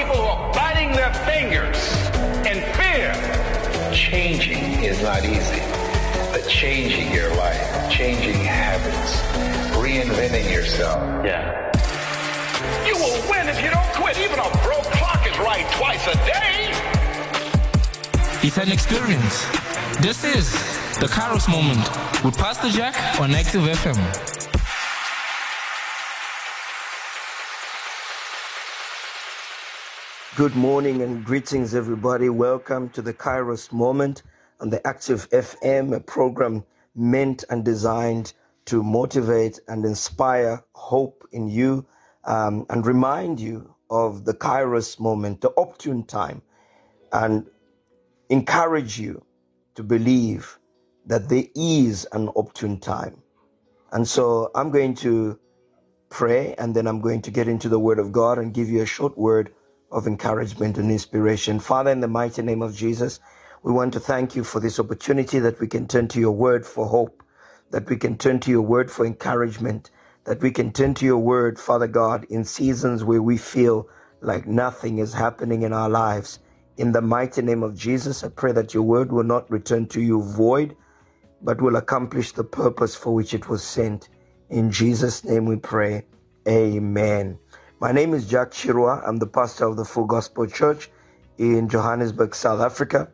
[0.00, 1.76] people who are biting their fingers
[2.48, 3.12] in fear.
[3.92, 5.60] Changing is not easy,
[6.32, 9.20] but changing your life, changing habits,
[9.76, 11.02] reinventing yourself.
[11.24, 11.70] Yeah.
[12.86, 14.16] You will win if you don't quit.
[14.18, 16.70] Even a broke clock is right twice a day.
[18.42, 19.44] It's an experience.
[20.00, 20.52] This is
[20.98, 21.86] the Kairos Moment
[22.24, 24.49] with Pastor Jack on Active FM.
[30.40, 32.30] Good morning and greetings, everybody.
[32.30, 34.22] Welcome to the Kairos Moment
[34.58, 38.32] on the Active FM, a program meant and designed
[38.64, 41.84] to motivate and inspire hope in you
[42.24, 46.40] um, and remind you of the Kairos moment, the opportune time,
[47.12, 47.44] and
[48.30, 49.22] encourage you
[49.74, 50.58] to believe
[51.04, 53.20] that there is an opportune time.
[53.92, 55.38] And so I'm going to
[56.08, 58.80] pray and then I'm going to get into the Word of God and give you
[58.80, 59.52] a short word
[59.90, 61.58] of encouragement and inspiration.
[61.58, 63.20] Father, in the mighty name of Jesus,
[63.62, 66.64] we want to thank you for this opportunity that we can turn to your word
[66.64, 67.22] for hope,
[67.70, 69.90] that we can turn to your word for encouragement,
[70.24, 73.88] that we can turn to your word, Father God, in seasons where we feel
[74.20, 76.38] like nothing is happening in our lives.
[76.76, 80.00] In the mighty name of Jesus, I pray that your word will not return to
[80.00, 80.76] you void,
[81.42, 84.08] but will accomplish the purpose for which it was sent.
[84.50, 86.04] In Jesus' name we pray.
[86.48, 87.38] Amen.
[87.82, 89.02] My name is Jack Chirwa.
[89.08, 90.90] I'm the pastor of the Full Gospel Church
[91.38, 93.08] in Johannesburg, South Africa.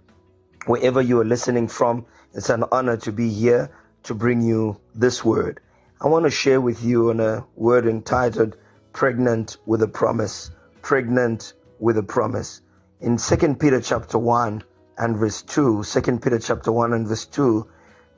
[0.67, 3.70] Wherever you are listening from, it's an honor to be here
[4.03, 5.61] to bring you this word.
[6.00, 8.56] I want to share with you on a word entitled
[8.92, 10.50] Pregnant with a Promise.
[10.83, 12.62] Pregnant with a Promise.
[13.00, 14.64] In 2 Peter chapter 1
[14.98, 17.64] and verse 2, 2 Peter chapter 1 and verse 2,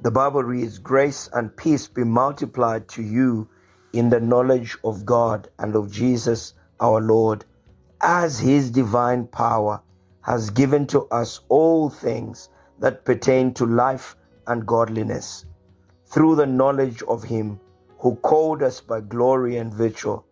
[0.00, 3.50] the Bible reads, Grace and peace be multiplied to you
[3.92, 7.44] in the knowledge of God and of Jesus our Lord,
[8.00, 9.80] as his divine power
[10.20, 15.46] has given to us all things that pertain to life and godliness,
[16.06, 17.58] through the knowledge of him
[17.98, 20.22] who called us by glory and virtue,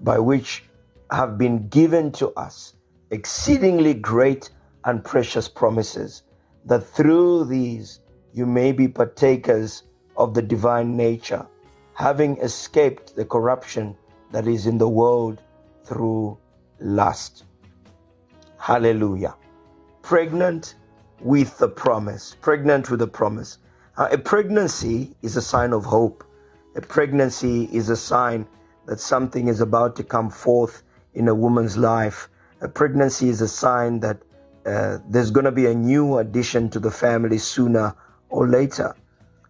[0.00, 0.64] by which
[1.10, 2.74] have been given to us
[3.10, 4.50] exceedingly great
[4.84, 6.22] and precious promises,
[6.64, 8.00] that through these
[8.32, 9.82] you may be partakers
[10.16, 11.46] of the divine nature
[11.94, 13.96] having escaped the corruption
[14.32, 15.40] that is in the world
[15.84, 16.36] through
[16.80, 17.44] lust.
[18.58, 19.34] Hallelujah.
[20.02, 20.74] Pregnant
[21.20, 22.36] with the promise.
[22.40, 23.58] Pregnant with the promise.
[23.96, 26.24] Uh, a pregnancy is a sign of hope.
[26.74, 28.46] A pregnancy is a sign
[28.86, 30.82] that something is about to come forth
[31.14, 32.28] in a woman's life.
[32.60, 34.18] A pregnancy is a sign that
[34.66, 37.94] uh, there's going to be a new addition to the family sooner
[38.30, 38.94] or later.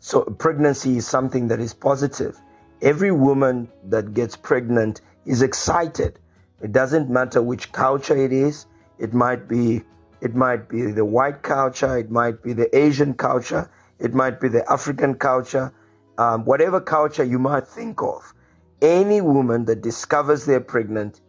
[0.06, 2.38] So pregnancy is something that is positive.
[2.82, 6.18] Every woman that gets pregnant is excited.
[6.60, 8.66] It doesn't matter which culture it is.
[8.98, 9.82] It might be
[10.20, 14.48] it might be the white culture, it might be the Asian culture, it might be
[14.48, 15.72] the African culture,
[16.18, 18.34] um, whatever culture you might think of.
[18.82, 21.22] Any woman that discovers they're pregnant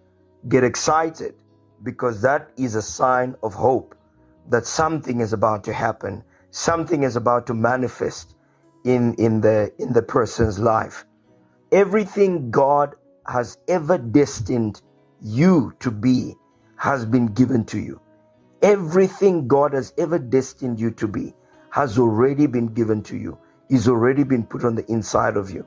[0.49, 1.33] get excited
[1.83, 3.95] because that is a sign of hope
[4.49, 6.21] that something is about to happen,
[6.51, 8.34] something is about to manifest
[8.85, 11.05] in, in, the, in the person's life.
[11.71, 12.95] Everything God
[13.27, 14.81] has ever destined
[15.21, 16.35] you to be
[16.77, 17.99] has been given to you.
[18.61, 21.33] Everything God has ever destined you to be
[21.71, 23.37] has already been given to you,
[23.69, 25.65] is already been put on the inside of you.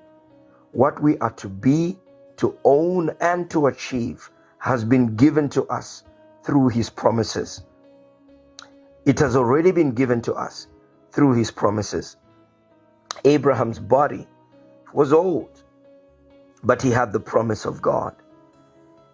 [0.73, 1.99] What we are to be,
[2.37, 6.05] to own, and to achieve has been given to us
[6.45, 7.65] through His promises.
[9.05, 10.69] It has already been given to us
[11.11, 12.17] through His promises.
[13.25, 14.27] Abraham's body
[14.93, 15.63] was old,
[16.63, 18.15] but he had the promise of God.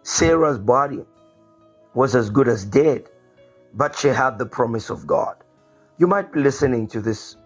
[0.03, 1.05] Sarah's body
[1.95, 3.09] was as good as dead,
[3.75, 5.37] but she had the promise of God.
[5.99, 7.37] You might be listening to this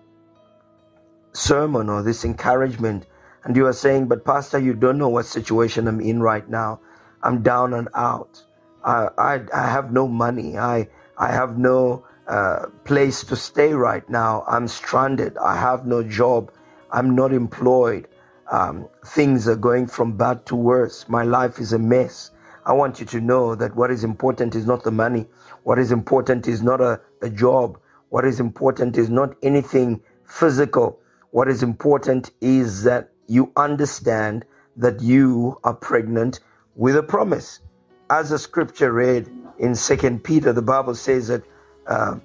[1.33, 3.07] sermon or this encouragement,
[3.45, 6.81] and you are saying, But, Pastor, you don't know what situation I'm in right now.
[7.23, 8.43] I'm down and out.
[8.85, 10.59] I, I, I have no money.
[10.59, 14.45] I, I have no uh, place to stay right now.
[14.47, 15.37] I'm stranded.
[15.39, 16.53] I have no job.
[16.91, 18.07] I'm not employed.
[18.51, 21.09] Um, things are going from bad to worse.
[21.09, 22.31] My life is a mess.
[22.67, 25.27] I want you to know that what is important is not the money.
[25.65, 27.79] What is important is not a, a job.
[28.11, 31.01] What is important is not anything physical.
[31.31, 34.45] What is important is that you understand
[34.77, 36.41] that you are pregnant
[36.75, 37.61] with a promise.
[38.11, 41.43] As the scripture read in Second Peter, the Bible says that
[41.89, 42.17] uh,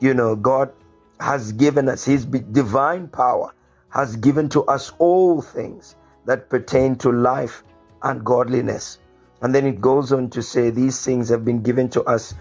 [0.00, 0.72] you know, God
[1.20, 3.54] has given us His divine power,
[3.90, 5.96] has given to us all things
[6.26, 7.62] that pertain to life
[8.02, 8.98] and godliness.
[9.42, 12.34] And then it goes on to say, These things have been given to us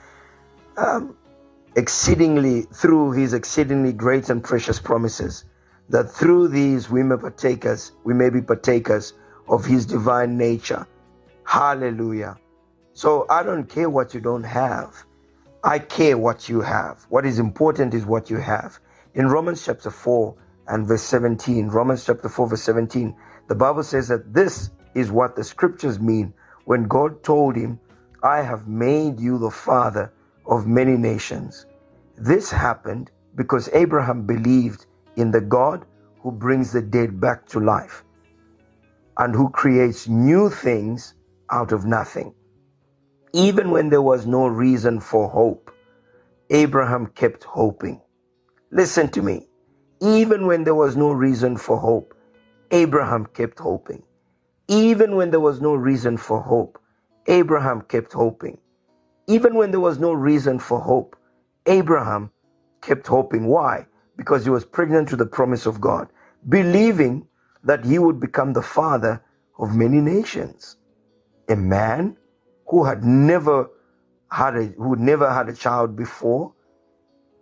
[0.78, 1.16] um,
[1.76, 5.46] exceedingly through his exceedingly great and precious promises,
[5.90, 9.14] that through these we may partakers, we may be partakers
[9.48, 10.86] of his divine nature.
[11.46, 12.38] Hallelujah.
[12.94, 15.06] So I don't care what you don't have.
[15.64, 17.06] I care what you have.
[17.10, 18.80] What is important is what you have.
[19.14, 20.36] In Romans chapter 4
[20.68, 23.14] and verse 17, Romans chapter 4, verse 17,
[23.50, 26.34] the Bible says that this is what the scriptures mean
[26.64, 27.78] when God told him,
[28.24, 30.14] I have made you the father
[30.46, 31.66] of many nations.
[32.16, 34.86] This happened because Abraham believed
[35.18, 35.86] in the God
[36.22, 38.04] who brings the dead back to life
[39.18, 41.16] and who creates new things
[41.52, 42.34] out of nothing.
[43.34, 45.72] Even when there was no reason for hope,
[46.50, 48.02] Abraham kept hoping.
[48.72, 49.48] Listen to me.
[50.02, 52.16] Even when there was no reason for hope,
[52.72, 54.02] Abraham kept hoping.
[54.68, 56.80] Even when there was no reason for hope,
[57.28, 58.58] Abraham kept hoping.
[59.28, 61.16] Even when there was no reason for hope,
[61.68, 62.32] Abraham
[62.82, 63.46] kept hoping.
[63.46, 63.86] Why?
[64.18, 66.08] Because he was pregnant to the promise of God,
[66.48, 67.28] believing
[67.64, 69.22] that he would become the father
[69.60, 70.78] of many nations.
[71.48, 72.18] A man
[72.70, 73.70] who had never
[74.32, 76.54] had a who never had a child before,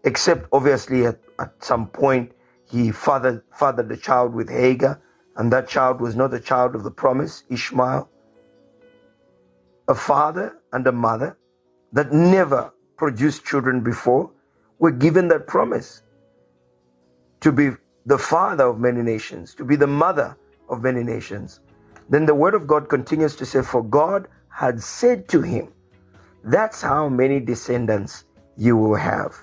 [0.03, 2.31] except obviously at, at some point
[2.65, 5.01] he fathered fathered a child with Hagar,
[5.35, 8.09] and that child was not a child of the promise, Ishmael.
[9.89, 11.37] A father and a mother
[11.93, 14.31] that never produced children before
[14.79, 16.03] were given that promise
[17.41, 17.71] to be
[18.05, 20.37] the father of many nations, to be the mother
[20.69, 21.59] of many nations.
[22.09, 24.27] Then the word of God continues to say, For God
[24.57, 25.71] had said to him,
[26.43, 28.23] That's how many descendants
[28.57, 29.35] you will have.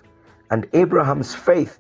[0.51, 1.79] And Abraham's faith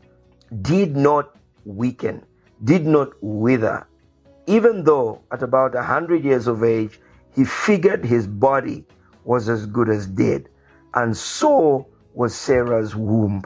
[0.62, 1.34] did not
[1.64, 2.24] weaken,
[2.62, 3.88] did not wither.
[4.46, 7.00] Even though at about a hundred years of age,
[7.34, 8.84] he figured his body
[9.24, 10.48] was as good as dead
[10.94, 13.42] and so was Sarah's womb.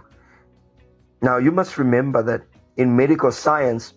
[1.23, 2.43] Now, you must remember that
[2.76, 3.94] in medical science,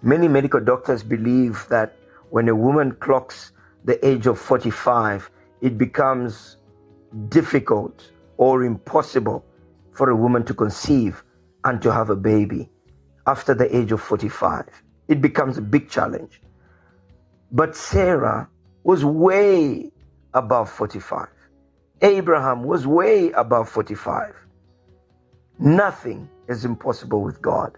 [0.00, 1.94] many medical doctors believe that
[2.30, 3.52] when a woman clocks
[3.84, 5.30] the age of 45,
[5.60, 6.56] it becomes
[7.28, 9.44] difficult or impossible
[9.92, 11.24] for a woman to conceive
[11.64, 12.70] and to have a baby
[13.26, 14.66] after the age of 45.
[15.08, 16.40] It becomes a big challenge.
[17.50, 18.48] But Sarah
[18.84, 19.90] was way
[20.34, 21.28] above 45.
[22.02, 24.34] Abraham was way above 45.
[25.58, 27.76] Nothing is impossible with God.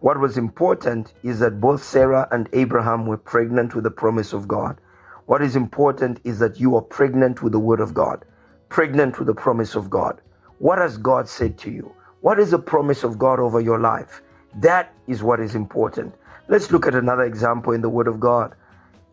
[0.00, 4.48] What was important is that both Sarah and Abraham were pregnant with the promise of
[4.48, 4.80] God.
[5.26, 8.24] What is important is that you are pregnant with the word of God,
[8.68, 10.20] pregnant with the promise of God.
[10.58, 11.92] What has God said to you?
[12.20, 14.22] What is the promise of God over your life?
[14.60, 16.14] That is what is important.
[16.48, 18.54] Let's look at another example in the word of God.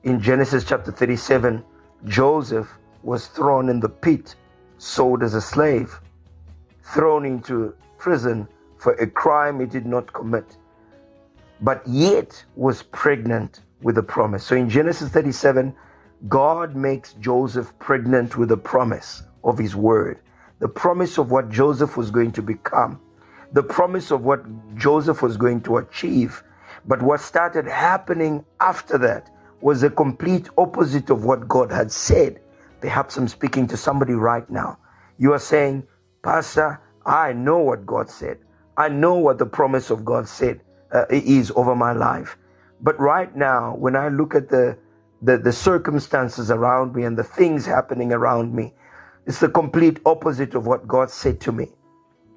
[0.03, 1.63] In Genesis chapter 37,
[2.05, 2.69] Joseph
[3.01, 4.35] was thrown in the pit,
[4.77, 5.99] sold as a slave,
[6.83, 10.57] thrown into prison for a crime he did not commit,
[11.61, 14.45] but yet was pregnant with a promise.
[14.45, 15.73] So in Genesis 37,
[16.29, 20.19] God makes Joseph pregnant with the promise of his word,
[20.59, 22.99] the promise of what Joseph was going to become,
[23.51, 24.43] the promise of what
[24.75, 26.43] Joseph was going to achieve.
[26.85, 29.29] But what started happening after that
[29.61, 32.41] was the complete opposite of what God had said.
[32.81, 34.77] Perhaps I'm speaking to somebody right now.
[35.17, 35.83] You are saying,
[36.23, 38.39] Pastor, I know what God said.
[38.77, 40.61] I know what the promise of God said
[40.93, 42.37] uh, is over my life.
[42.81, 44.77] But right now, when I look at the,
[45.23, 48.73] the, the circumstances around me and the things happening around me,
[49.25, 51.69] it's the complete opposite of what God said to me.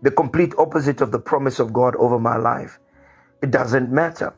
[0.03, 2.79] The complete opposite of the promise of God over my life.
[3.43, 4.35] It doesn't matter.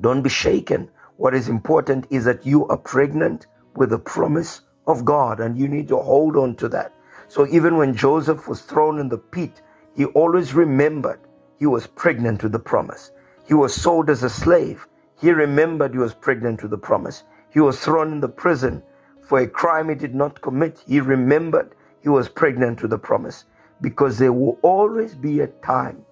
[0.00, 0.90] Don't be shaken.
[1.16, 3.46] What is important is that you are pregnant
[3.76, 6.92] with the promise of God, and you need to hold on to that.
[7.28, 9.62] So even when Joseph was thrown in the pit,
[9.96, 11.20] he always remembered
[11.58, 13.12] he was pregnant with the promise.
[13.46, 14.86] He was sold as a slave.
[15.20, 17.24] He remembered he was pregnant with the promise.
[17.52, 18.82] He was thrown in the prison
[19.22, 20.82] for a crime he did not commit.
[20.86, 23.44] He remembered he was pregnant with the promise
[23.80, 26.04] because there will always be a time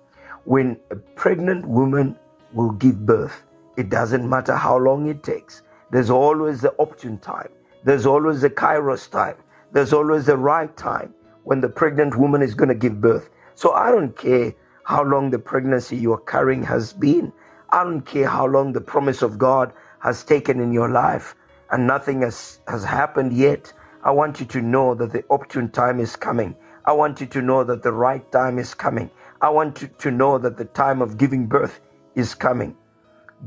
[0.45, 2.17] when a pregnant woman
[2.53, 3.45] will give birth.
[3.77, 5.63] It doesn't matter how long it takes.
[5.91, 7.51] There's always the opportune time.
[7.85, 9.37] There's always the kairos time.
[9.73, 11.15] There's always the right time
[11.45, 13.31] when the pregnant woman is going to give birth.
[13.55, 14.55] So I don't care
[14.85, 17.33] how long the pregnancy you are carrying has been.
[17.71, 21.35] I don't care how long the promise of God has taken in your life
[21.71, 23.73] and nothing has, has happened yet.
[24.05, 26.55] I want you to know that the opportune time is coming.
[26.85, 29.11] I want you to know that the right time is coming.
[29.41, 31.81] I want you to know that the time of giving birth
[32.15, 32.77] is coming.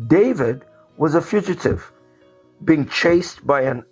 [0.08, 0.64] David
[0.98, 1.92] was a fugitive,
[2.64, 3.84] being chased by an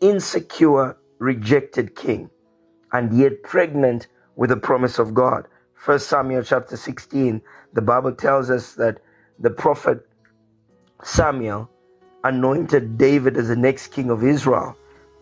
[0.00, 2.30] insecure, rejected king,
[2.92, 5.46] and yet pregnant with the promise of God.
[5.74, 7.40] First Samuel chapter 16,
[7.72, 8.98] the Bible tells us that
[9.38, 10.06] the prophet
[11.04, 11.70] Samuel
[12.24, 14.76] anointed David as the next king of Israel.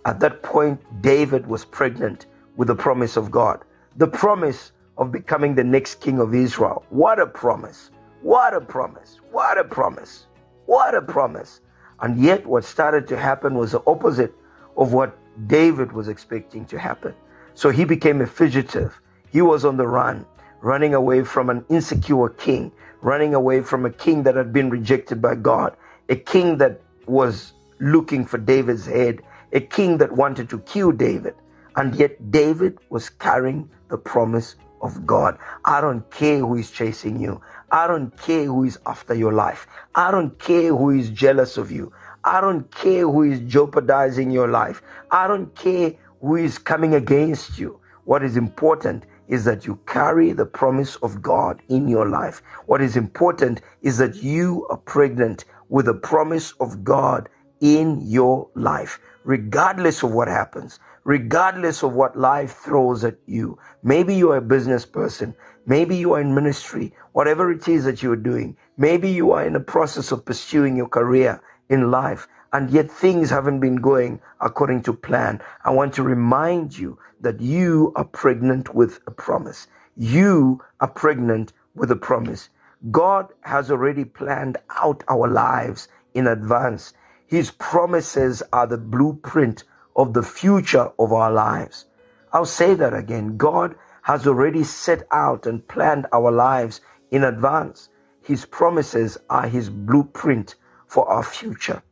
[0.04, 2.26] At that point, David was pregnant
[2.56, 3.64] with the promise of God.
[3.96, 6.84] The promise of becoming the next king of Israel.
[6.90, 7.90] What a promise!
[8.22, 9.20] What a promise!
[9.30, 10.26] What a promise!
[10.66, 11.60] What a promise!
[12.00, 14.34] And yet, what started to happen was the opposite
[14.76, 17.14] of what David was expecting to happen.
[17.54, 19.00] So he became a fugitive.
[19.30, 20.26] He was on the run,
[20.60, 22.72] running away from an insecure king,
[23.02, 25.76] running away from a king that had been rejected by God,
[26.08, 29.22] a king that was looking for David's head,
[29.52, 31.34] a king that wanted to kill David.
[31.76, 35.38] And yet, David was carrying the promise of God.
[35.64, 37.40] I don't care who is chasing you.
[37.70, 39.66] I don't care who is after your life.
[39.94, 41.92] I don't care who is jealous of you.
[42.24, 44.82] I don't care who is jeopardizing your life.
[45.10, 47.78] I don't care who is coming against you.
[48.04, 52.42] What is important is that you carry the promise of God in your life.
[52.66, 57.28] What is important is that you are pregnant with the promise of God
[57.60, 63.58] in your life, regardless of what happens, regardless of what life throws at you.
[63.82, 65.34] Maybe you are a business person.
[65.66, 68.56] Maybe you are in ministry, whatever it is that you are doing.
[68.76, 73.30] Maybe you are in the process of pursuing your career in life and yet things
[73.30, 75.40] haven't been going according to plan.
[75.64, 79.66] I want to remind you that you are pregnant with a promise.
[79.96, 82.48] You are pregnant with a promise.
[82.90, 86.92] God has already planned out our lives in advance.
[87.26, 89.64] His promises are the blueprint
[89.96, 91.86] of the future of our lives.
[92.32, 93.36] I'll say that again.
[93.36, 96.80] God has already set out and planned our lives
[97.10, 97.88] in advance.
[98.22, 100.54] His promises are His blueprint
[100.86, 101.82] for our future.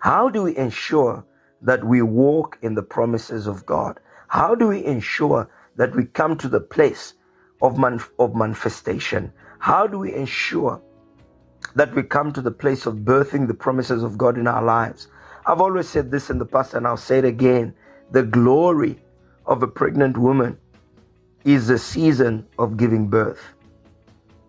[0.00, 1.24] How do we ensure
[1.62, 4.00] that we walk in the promises of God?
[4.28, 7.14] How do we ensure that we come to the place
[7.60, 7.78] of,
[8.18, 9.32] of manifestation?
[9.62, 10.82] How do we ensure
[11.76, 15.06] that we come to the place of birthing the promises of God in our lives?
[15.46, 17.72] I've always said this in the past and I'll say it again.
[18.10, 18.98] The glory
[19.46, 20.58] of a pregnant woman
[21.44, 23.54] is the season of giving birth.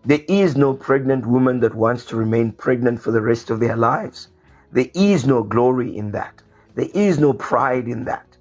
[0.03, 3.77] There is no pregnant woman that wants to remain pregnant for the rest of their
[3.77, 4.29] lives.
[4.72, 6.41] There is no glory in that.
[6.74, 8.36] There is no pride in that.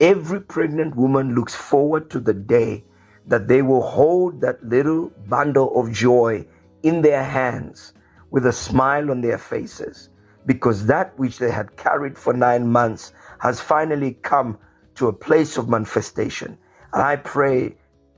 [0.00, 2.84] Every pregnant woman looks forward to the day
[3.26, 6.46] that they will hold that little bundle of joy
[6.82, 7.92] in their hands
[8.30, 10.10] with a smile on their faces
[10.46, 14.58] because that which they had carried for nine months has finally come
[14.94, 16.56] to a place of manifestation.
[16.92, 17.74] And I pray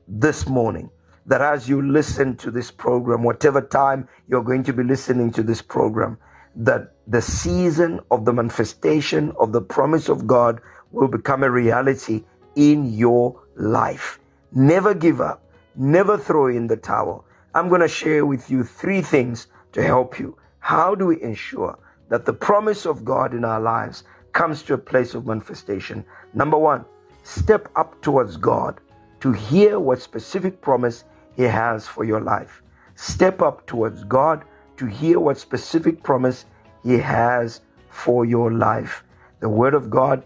[0.07, 0.91] this morning
[1.27, 5.43] that as you listen to this program, whatever time you're going to be listening to
[5.43, 6.19] this program,
[6.57, 10.61] that the season of the manifestation of the promise of God
[10.93, 12.25] will become a reality
[12.57, 14.18] in your life.
[14.53, 15.43] Never give up.
[15.77, 17.25] Never throw in the towel.
[17.55, 20.37] I'm going to share with you three things to help you.
[20.61, 21.79] How do we ensure
[22.09, 26.05] that the promise of God in our lives comes to a place of manifestation?
[26.35, 26.85] Number one,
[27.23, 28.81] step up towards God
[29.21, 31.05] to hear what specific promise
[31.37, 32.63] He has for your life.
[32.95, 34.45] Step up towards God
[34.77, 36.47] to hear what specific promise
[36.85, 39.05] He has for your life.
[39.41, 40.25] The Word of God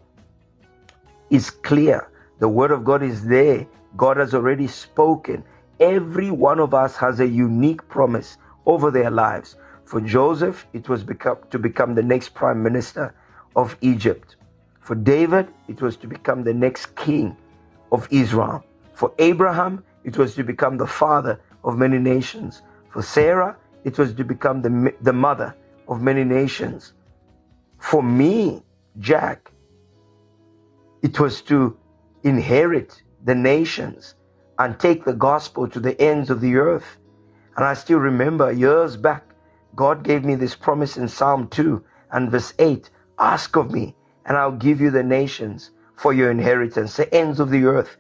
[1.31, 3.67] is clear, the Word of God is there.
[3.97, 5.45] God has already spoken.
[5.81, 9.57] Every one of us has a unique promise over their lives.
[9.85, 13.15] For Joseph, it was become, to become the next prime minister
[13.57, 14.37] of Egypt.
[14.81, 17.37] For David, it was to become the next king
[17.91, 18.65] of Israel.
[18.95, 22.63] For Abraham, it was to become the father of many nations.
[22.91, 25.55] For Sarah, it was to become the, the mother
[25.89, 26.95] of many nations.
[27.79, 28.63] For me,
[28.99, 29.53] Jack,
[31.03, 31.77] it was to
[32.23, 34.15] inherit the nations
[34.59, 36.99] and take the gospel to the ends of the earth.
[37.57, 39.35] And I still remember years back,
[39.75, 43.95] God gave me this promise in Psalm 2 and verse 8 Ask of me,
[44.27, 47.97] and I'll give you the nations for your inheritance, the ends of the earth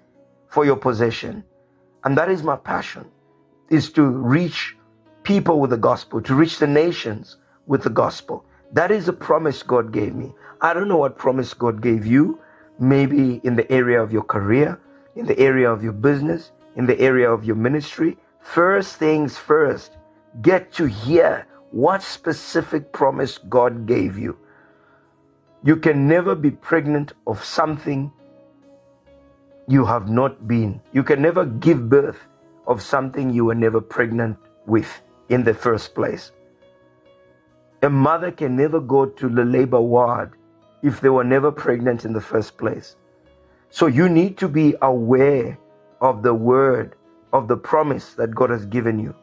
[0.49, 1.45] for your possession.
[2.05, 3.07] And that is my passion,
[3.71, 4.77] is to reach
[5.23, 7.37] people with the gospel, to reach the nations
[7.67, 8.45] with the gospel.
[8.73, 10.35] That is a promise God gave me.
[10.61, 12.41] I don't know what promise God gave you,
[12.79, 14.81] maybe in the area of your career,
[15.15, 18.17] in the area of your business, in the area of your ministry.
[18.41, 19.97] First things first,
[20.41, 24.37] get to hear what specific promise God gave you.
[25.65, 28.13] You can never be pregnant of something
[29.69, 30.81] you have not been.
[30.93, 32.19] You can never give birth
[32.67, 36.33] of something you were never pregnant with in the first place.
[37.83, 40.33] A mother can never go to the labor ward
[40.83, 42.97] if they were never pregnant in the first place.
[43.73, 45.59] So you need to be aware
[46.03, 46.97] of the word,
[47.33, 49.17] of the promise that God has given you.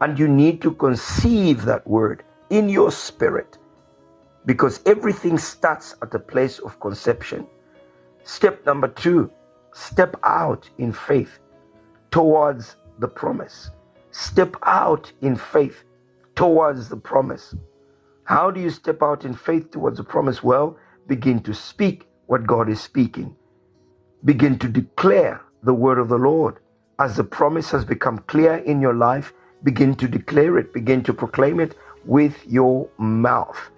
[0.00, 3.58] And you need to conceive that word in your spirit
[4.46, 7.48] because everything starts at the place of conception.
[8.24, 9.32] Step number two,
[9.74, 11.40] step out in faith
[12.12, 13.70] towards the promise.
[14.12, 15.84] Step out in faith
[16.36, 17.54] towards the promise.
[18.24, 20.44] How do you step out in faith towards the promise?
[20.44, 20.78] Well,
[21.08, 23.37] begin to speak what God is speaking.
[24.24, 26.58] Begin to declare the word of the Lord.
[26.98, 29.32] As the promise has become clear in your life,
[29.62, 33.70] begin to declare it, begin to proclaim it with your mouth.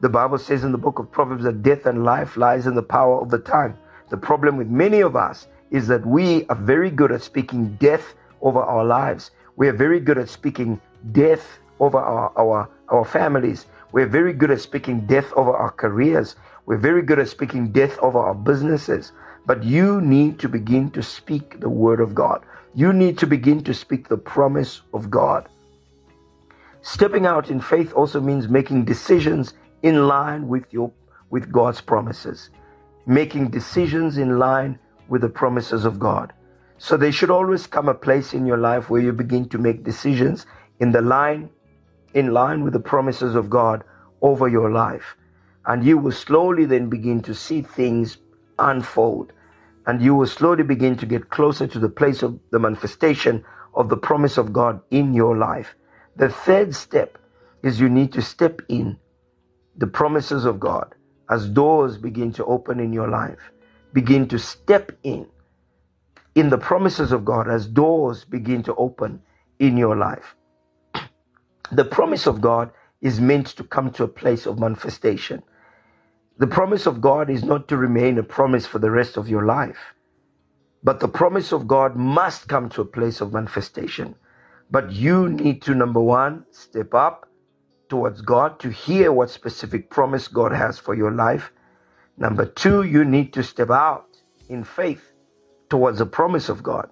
[0.00, 2.82] The Bible says in the book of Proverbs that death and life lies in the
[2.82, 3.76] power of the tongue.
[4.08, 8.14] The problem with many of us is that we are very good at speaking death
[8.40, 9.32] over our lives.
[9.56, 10.80] We are very good at speaking
[11.12, 13.66] death over our, our, our families.
[13.92, 16.36] We're very good at speaking death over our careers.
[16.66, 19.12] We're very good at speaking death over our businesses.
[19.46, 22.44] But you need to begin to speak the word of God.
[22.74, 25.48] You need to begin to speak the promise of God.
[26.82, 30.92] Stepping out in faith also means making decisions in line with your
[31.30, 32.50] with God's promises.
[33.06, 36.32] Making decisions in line with the promises of God.
[36.78, 39.84] So there should always come a place in your life where you begin to make
[39.84, 40.46] decisions
[40.80, 41.50] in the line
[42.14, 43.84] in line with the promises of God
[44.22, 45.16] over your life.
[45.66, 48.16] And you will slowly then begin to see things
[48.58, 49.32] unfold.
[49.86, 53.44] And you will slowly begin to get closer to the place of the manifestation
[53.74, 55.76] of the promise of God in your life.
[56.16, 57.18] The third step
[57.62, 58.98] is you need to step in
[59.76, 60.94] the promises of God
[61.30, 63.52] as doors begin to open in your life.
[63.92, 65.26] Begin to step in
[66.34, 69.22] in the promises of God as doors begin to open
[69.58, 70.36] in your life.
[71.72, 72.70] The promise of God
[73.00, 75.42] is meant to come to a place of manifestation.
[76.38, 79.44] The promise of God is not to remain a promise for the rest of your
[79.44, 79.94] life,
[80.82, 84.16] but the promise of God must come to a place of manifestation.
[84.70, 87.28] But you need to, number one, step up
[87.88, 91.52] towards God to hear what specific promise God has for your life.
[92.18, 94.06] Number two, you need to step out
[94.48, 95.12] in faith
[95.70, 96.90] towards the promise of God.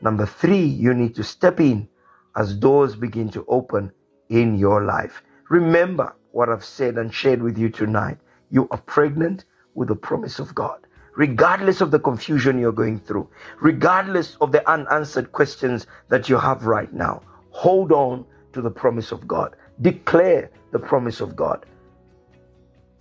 [0.00, 1.88] Number three, you need to step in
[2.36, 3.92] as doors begin to open
[4.30, 5.22] in your life.
[5.50, 8.18] Remember what I've said and shared with you tonight.
[8.52, 10.86] You are pregnant with the promise of God.
[11.16, 13.28] Regardless of the confusion you're going through,
[13.60, 19.10] regardless of the unanswered questions that you have right now, hold on to the promise
[19.10, 19.56] of God.
[19.80, 21.66] Declare the promise of God.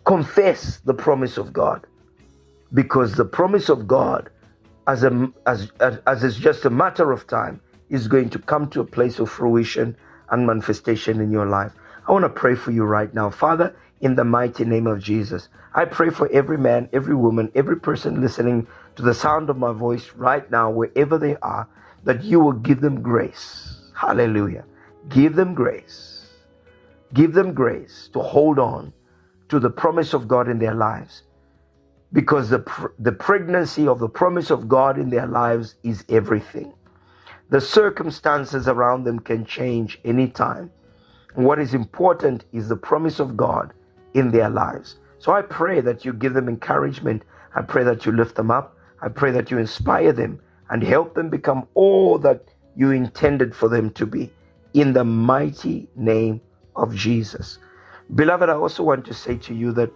[0.05, 1.85] Confess the promise of God.
[2.73, 4.29] Because the promise of God,
[4.87, 5.71] as, a, as,
[6.07, 7.59] as, is just a matter of time,
[7.89, 9.95] is going to come to a place of fruition
[10.29, 11.73] and manifestation in your life.
[12.07, 13.29] I want to pray for you right now.
[13.29, 17.79] Father, in the mighty name of Jesus, I pray for every man, every woman, every
[17.79, 21.67] person listening to the sound of my voice right now, wherever they are,
[22.03, 23.91] that you will give them grace.
[23.95, 24.65] Hallelujah.
[25.09, 26.27] Give them grace.
[27.13, 28.91] Give them grace to hold on
[29.49, 31.23] to the promise of God in their lives.
[32.13, 32.65] Because the,
[32.99, 36.73] the pregnancy of the promise of God in their lives is everything.
[37.49, 40.71] The circumstances around them can change anytime.
[41.35, 43.73] What is important is the promise of God
[44.13, 44.95] in their lives.
[45.19, 47.23] So I pray that you give them encouragement.
[47.55, 48.75] I pray that you lift them up.
[49.01, 52.45] I pray that you inspire them and help them become all that
[52.75, 54.31] you intended for them to be.
[54.73, 56.41] In the mighty name
[56.75, 57.59] of Jesus.
[58.15, 59.91] Beloved, I also want to say to you that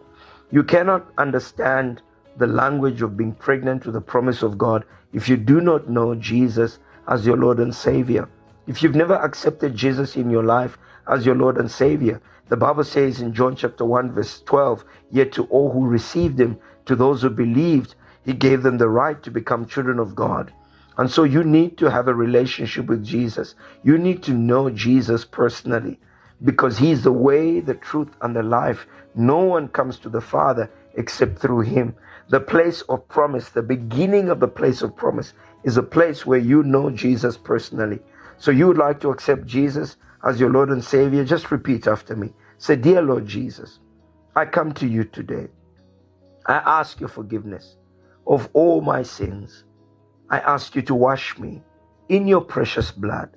[0.52, 2.02] you cannot understand
[2.38, 6.16] the language of being pregnant with the promise of God if you do not know
[6.16, 8.28] Jesus as your Lord and Savior.
[8.68, 12.84] If you've never accepted Jesus in your life as your Lord and Savior, the Bible
[12.84, 17.24] says in John chapter 1, verse 12, Yet to all who received him, to those
[17.24, 20.54] who believed, he gave them the right to become children of God.
[20.98, 23.56] And so you need to have a relationship with Jesus.
[23.84, 26.00] You need to know Jesus personally
[26.44, 28.88] because he's the way, the truth, and the life.
[29.16, 31.96] No one comes to the Father except through him.
[32.30, 36.40] The place of promise, the beginning of the place of promise, is a place where
[36.40, 38.00] you know Jesus personally.
[38.38, 42.16] So you would like to accept Jesus as your Lord and Savior, just repeat after
[42.16, 42.34] me.
[42.58, 43.80] Say, Dear Lord Jesus,
[44.36, 45.48] I come to you today.
[46.48, 47.78] I ask your forgiveness
[48.28, 49.64] of all my sins.
[50.30, 51.62] I ask you to wash me
[52.10, 53.30] in your precious blood.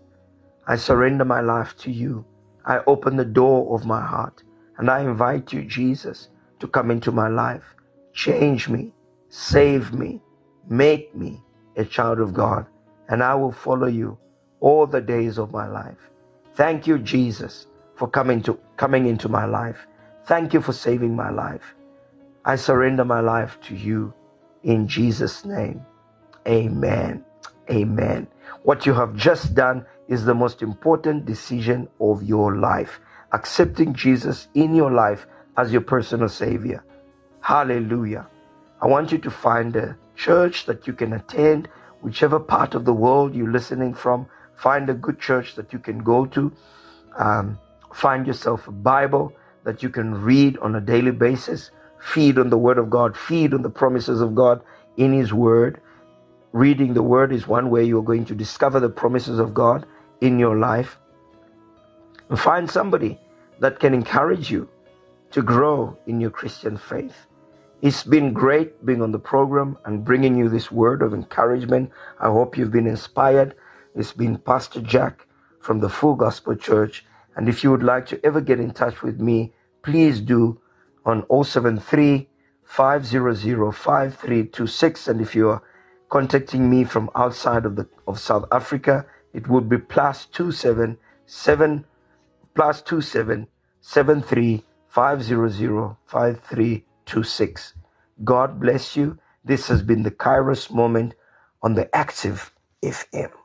[0.67, 2.25] I surrender my life to you.
[2.65, 4.43] I open the door of my heart
[4.79, 6.29] and I invite you, Jesus,
[6.61, 7.75] to come into my life.
[8.13, 8.93] Change me,
[9.29, 10.23] save me,
[10.69, 11.43] make me
[11.77, 12.67] a child of God,
[13.09, 14.19] and I will follow you
[14.61, 16.11] all the days of my life.
[16.59, 19.87] Thank you, Jesus, for coming to coming into my life.
[20.27, 21.77] Thank you for saving my life.
[22.45, 24.13] I surrender my life to you
[24.65, 25.87] in Jesus' name.
[26.49, 27.25] Amen.
[27.71, 28.27] Amen.
[28.65, 32.99] What you have just done is the most important decision of your life.
[33.31, 36.83] Accepting Jesus in your life as your personal Savior.
[37.41, 38.27] Hallelujah.
[38.83, 41.69] I want you to find a church that you can attend,
[42.01, 44.27] whichever part of the world you're listening from.
[44.59, 46.53] Find a good church that you can go to.
[47.17, 47.59] Um,
[47.95, 49.33] find yourself a Bible
[49.65, 51.71] that you can read on a daily basis.
[52.01, 54.63] Feed on the Word of God, feed on the promises of God
[54.97, 55.81] in His Word.
[56.53, 59.87] Reading the Word is one way you're going to discover the promises of God
[60.21, 60.99] in your life.
[62.29, 63.19] And find somebody
[63.61, 64.69] that can encourage you
[65.31, 67.27] to grow in your Christian faith.
[67.81, 71.91] It's been great being on the program and bringing you this word of encouragement.
[72.19, 73.55] I hope you've been inspired.
[73.99, 75.27] It's been Pastor Jack
[75.61, 77.05] from the Full Gospel Church.
[77.35, 80.61] And if you would like to ever get in touch with me, please do
[81.05, 82.29] on 073
[82.63, 85.09] 500 5326.
[85.09, 85.63] And if you are
[86.11, 90.97] contacting me from outside of the of South Africa, it would be plus two seven
[91.27, 91.85] seven
[92.55, 93.49] plus two seven
[93.81, 97.75] seven three five zero zero five three two six.
[98.23, 99.19] God bless you.
[99.45, 101.15] This has been the Kairos moment
[101.63, 102.53] on the Active
[102.85, 103.38] FM.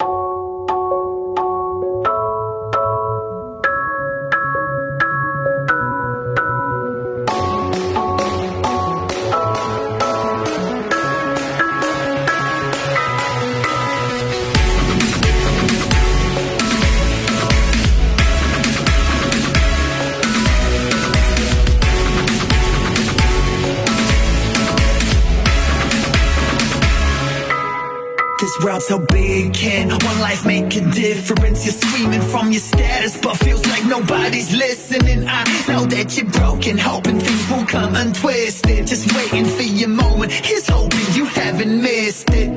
[28.74, 31.66] World so big, can one life make a difference?
[31.66, 35.28] You're screaming from your status, but feels like nobody's listening.
[35.28, 38.88] I know that you're broken, hoping things will come untwisted.
[38.88, 42.50] Just waiting for your moment, here's hoping you haven't missed it.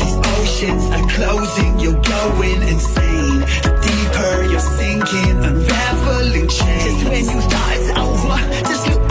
[0.00, 3.40] These oceans are closing, you're going insane.
[3.64, 6.84] The deeper you're sinking, unraveling chains.
[6.84, 8.38] Just when you thought it's over,
[8.70, 9.01] just look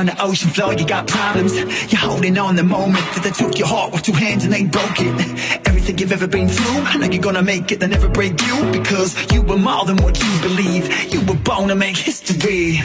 [0.00, 1.54] on the ocean floor, you got problems.
[1.92, 4.64] You're holding on the moment that they took your heart with two hands and they
[4.64, 5.68] broke it.
[5.68, 7.80] Everything you've ever been through, I know you're gonna make it.
[7.80, 10.84] They never break you because you were more than what you believe.
[11.12, 12.80] You were born to make history.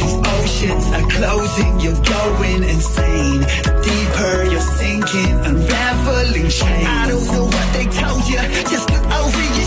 [0.00, 3.40] These oceans are closing, you're going insane.
[3.66, 6.48] The deeper you're sinking, unraveling
[7.10, 8.38] don't know what they told you,
[8.70, 9.59] just look over your